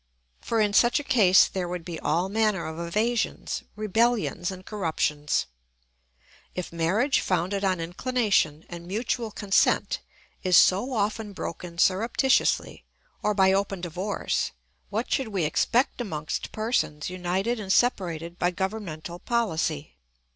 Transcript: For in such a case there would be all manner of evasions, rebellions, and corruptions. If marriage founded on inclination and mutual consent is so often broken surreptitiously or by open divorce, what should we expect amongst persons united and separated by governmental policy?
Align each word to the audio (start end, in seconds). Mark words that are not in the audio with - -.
For 0.41 0.59
in 0.59 0.73
such 0.73 0.99
a 0.99 1.03
case 1.03 1.47
there 1.47 1.67
would 1.67 1.85
be 1.85 1.99
all 1.99 2.27
manner 2.27 2.65
of 2.65 2.79
evasions, 2.79 3.61
rebellions, 3.75 4.49
and 4.49 4.65
corruptions. 4.65 5.45
If 6.55 6.73
marriage 6.73 7.19
founded 7.21 7.63
on 7.63 7.79
inclination 7.79 8.65
and 8.67 8.87
mutual 8.87 9.29
consent 9.29 9.99
is 10.41 10.57
so 10.57 10.91
often 10.93 11.33
broken 11.33 11.77
surreptitiously 11.77 12.83
or 13.21 13.35
by 13.35 13.53
open 13.53 13.79
divorce, 13.79 14.49
what 14.89 15.11
should 15.13 15.27
we 15.27 15.43
expect 15.45 16.01
amongst 16.01 16.51
persons 16.51 17.11
united 17.11 17.59
and 17.59 17.71
separated 17.71 18.39
by 18.39 18.49
governmental 18.49 19.19
policy? 19.19 19.97